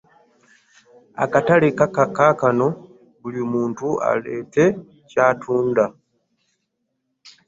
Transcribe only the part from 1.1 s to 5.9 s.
Akatale kaakano buli muntu aleete ky'atunda.